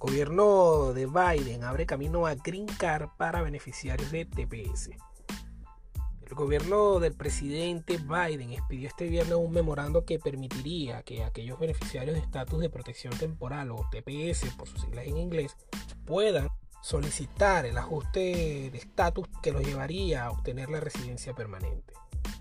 gobierno 0.00 0.94
de 0.94 1.04
Biden 1.04 1.62
abre 1.62 1.84
camino 1.84 2.26
a 2.26 2.34
Green 2.34 2.64
Card 2.64 3.10
para 3.18 3.42
beneficiarios 3.42 4.10
de 4.10 4.24
TPS. 4.24 4.92
El 6.22 6.34
gobierno 6.34 7.00
del 7.00 7.14
presidente 7.14 7.98
Biden 7.98 8.54
expidió 8.54 8.88
este 8.88 9.08
viernes 9.08 9.36
un 9.36 9.52
memorando 9.52 10.06
que 10.06 10.18
permitiría 10.18 11.02
que 11.02 11.22
aquellos 11.22 11.60
beneficiarios 11.60 12.14
de 12.14 12.22
estatus 12.22 12.60
de 12.60 12.70
protección 12.70 13.12
temporal 13.18 13.72
o 13.72 13.86
TPS 13.90 14.54
por 14.56 14.66
sus 14.68 14.80
siglas 14.80 15.06
en 15.06 15.18
inglés 15.18 15.54
puedan 16.06 16.48
solicitar 16.80 17.66
el 17.66 17.76
ajuste 17.76 18.70
de 18.70 18.78
estatus 18.78 19.28
que 19.42 19.52
los 19.52 19.62
llevaría 19.62 20.24
a 20.24 20.30
obtener 20.30 20.70
la 20.70 20.80
residencia 20.80 21.34
permanente. 21.34 21.92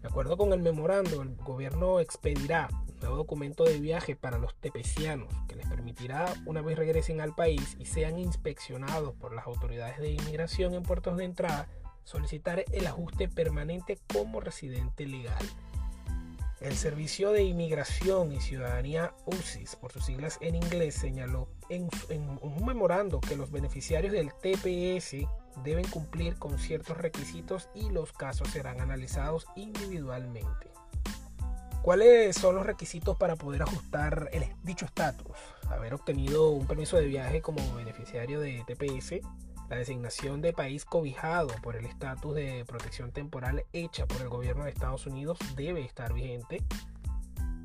De 0.00 0.06
acuerdo 0.06 0.36
con 0.36 0.52
el 0.52 0.60
memorando, 0.60 1.20
el 1.22 1.34
gobierno 1.34 1.98
expedirá 1.98 2.68
nuevo 3.00 3.16
documento 3.16 3.64
de 3.64 3.80
viaje 3.80 4.16
para 4.16 4.38
los 4.38 4.54
tepecianos 4.54 5.28
que 5.48 5.56
les 5.56 5.66
permitirá, 5.66 6.32
una 6.46 6.62
vez 6.62 6.78
regresen 6.78 7.20
al 7.20 7.34
país 7.34 7.76
y 7.78 7.86
sean 7.86 8.18
inspeccionados 8.18 9.14
por 9.14 9.34
las 9.34 9.46
autoridades 9.46 9.98
de 9.98 10.12
inmigración 10.12 10.74
en 10.74 10.82
puertos 10.82 11.16
de 11.16 11.24
entrada, 11.24 11.68
solicitar 12.04 12.64
el 12.72 12.86
ajuste 12.86 13.28
permanente 13.28 13.98
como 14.12 14.40
residente 14.40 15.06
legal. 15.06 15.44
El 16.60 16.76
Servicio 16.76 17.32
de 17.32 17.42
Inmigración 17.42 18.32
y 18.32 18.40
Ciudadanía 18.40 19.14
UCIS, 19.24 19.76
por 19.76 19.92
sus 19.92 20.04
siglas 20.04 20.36
en 20.42 20.54
inglés, 20.54 20.94
señaló 20.94 21.48
en, 21.70 21.88
un 22.42 22.66
memorando 22.66 23.18
que 23.22 23.34
los 23.34 23.50
beneficiarios 23.50 24.12
del 24.12 24.30
TPS 24.34 25.26
deben 25.64 25.88
cumplir 25.88 26.36
con 26.36 26.58
ciertos 26.58 26.98
requisitos 26.98 27.70
y 27.74 27.88
los 27.88 28.12
casos 28.12 28.50
serán 28.50 28.78
analizados 28.78 29.46
individualmente. 29.56 30.70
¿Cuáles 31.82 32.36
son 32.36 32.56
los 32.56 32.66
requisitos 32.66 33.16
para 33.16 33.36
poder 33.36 33.62
ajustar 33.62 34.28
el 34.32 34.44
dicho 34.62 34.84
estatus? 34.84 35.34
Haber 35.70 35.94
obtenido 35.94 36.50
un 36.50 36.66
permiso 36.66 36.98
de 36.98 37.06
viaje 37.06 37.40
como 37.40 37.74
beneficiario 37.74 38.38
de 38.38 38.62
TPS, 38.66 39.26
la 39.70 39.76
designación 39.76 40.42
de 40.42 40.52
país 40.52 40.84
cobijado 40.84 41.48
por 41.62 41.76
el 41.76 41.86
estatus 41.86 42.34
de 42.34 42.66
protección 42.66 43.12
temporal 43.12 43.64
hecha 43.72 44.06
por 44.06 44.20
el 44.20 44.28
gobierno 44.28 44.64
de 44.64 44.70
Estados 44.70 45.06
Unidos 45.06 45.38
debe 45.56 45.80
estar 45.80 46.12
vigente. 46.12 46.62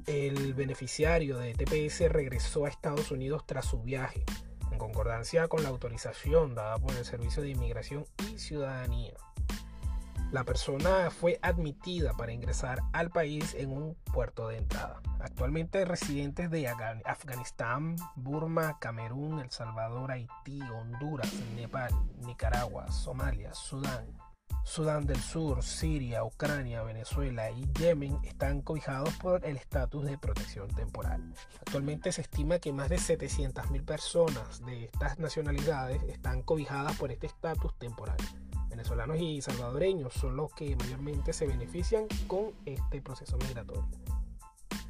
El 0.06 0.54
beneficiario 0.54 1.38
de 1.38 1.54
TPS 1.54 2.10
regresó 2.10 2.66
a 2.66 2.70
Estados 2.70 3.12
Unidos 3.12 3.44
tras 3.46 3.66
su 3.66 3.82
viaje, 3.82 4.24
en 4.72 4.78
concordancia 4.78 5.50
con 5.50 5.62
la 5.62 5.70
autorización 5.70 6.56
dada 6.56 6.78
por 6.78 6.96
el 6.96 7.04
Servicio 7.04 7.44
de 7.44 7.50
Inmigración 7.50 8.06
y 8.32 8.40
Ciudadanía. 8.40 9.14
La 10.36 10.44
persona 10.44 11.10
fue 11.12 11.40
admitida 11.42 12.12
para 12.12 12.34
ingresar 12.34 12.82
al 12.92 13.10
país 13.10 13.56
en 13.58 13.72
un 13.72 13.96
puerto 14.12 14.50
de 14.50 14.58
entrada. 14.58 15.02
Actualmente 15.22 15.86
residentes 15.86 16.52
de 16.52 16.68
Afganistán, 16.68 17.96
Burma, 18.18 18.78
Camerún, 18.80 19.40
El 19.40 19.50
Salvador, 19.50 20.12
Haití, 20.12 20.60
Honduras, 20.62 21.32
Nepal, 21.56 21.90
Nicaragua, 22.26 22.92
Somalia, 22.92 23.54
Sudán, 23.54 24.08
Sudán 24.66 25.06
del 25.06 25.22
Sur, 25.22 25.64
Siria, 25.64 26.26
Ucrania, 26.26 26.84
Venezuela 26.84 27.50
y 27.50 27.72
Yemen 27.80 28.20
están 28.26 28.62
cobijados 28.62 29.14
por 29.14 29.46
el 29.46 29.56
estatus 29.56 30.04
de 30.04 30.18
protección 30.18 30.68
temporal. 30.68 31.34
Actualmente 31.62 32.12
se 32.12 32.20
estima 32.20 32.60
que 32.60 32.74
más 32.74 32.90
de 32.90 32.98
700.000 32.98 33.86
personas 33.86 34.66
de 34.66 34.84
estas 34.84 35.18
nacionalidades 35.18 36.04
están 36.10 36.42
cobijadas 36.42 36.98
por 36.98 37.14
este 37.14 37.28
estatus 37.28 37.74
temporal 37.80 38.18
venezolanos 38.76 39.18
y 39.22 39.42
salvadoreños 39.42 40.14
son 40.14 40.36
los 40.36 40.52
que 40.54 40.76
mayormente 40.76 41.32
se 41.32 41.48
benefician 41.48 42.08
con 42.28 42.52
este 42.66 43.02
proceso 43.02 43.38
migratorio. 43.38 43.88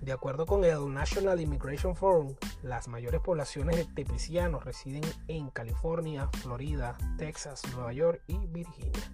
De 0.02 0.12
acuerdo 0.12 0.48
con 0.48 0.64
el 0.64 0.92
National 0.92 1.40
Immigration 1.40 1.96
Forum, 1.96 2.34
las 2.64 2.88
mayores 2.88 3.22
poblaciones 3.22 3.78
de 3.78 3.86
tepecianos 3.86 4.66
residen 4.66 5.04
en 5.28 5.52
California, 5.52 6.28
Florida, 6.42 6.98
Texas, 7.18 7.62
Nueva 7.74 7.94
York 7.94 8.22
y 8.28 8.38
Virginia. 8.48 9.12